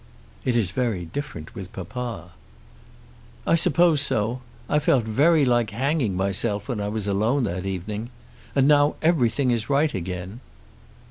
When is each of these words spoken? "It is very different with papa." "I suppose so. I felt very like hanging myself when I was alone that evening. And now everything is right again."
"It 0.45 0.55
is 0.55 0.71
very 0.71 1.05
different 1.05 1.53
with 1.53 1.71
papa." 1.73 2.31
"I 3.45 3.53
suppose 3.53 4.01
so. 4.01 4.41
I 4.67 4.79
felt 4.79 5.03
very 5.03 5.45
like 5.45 5.69
hanging 5.69 6.15
myself 6.17 6.67
when 6.67 6.81
I 6.81 6.87
was 6.87 7.07
alone 7.07 7.43
that 7.43 7.67
evening. 7.67 8.09
And 8.55 8.67
now 8.67 8.95
everything 9.03 9.51
is 9.51 9.69
right 9.69 9.93
again." 9.93 10.39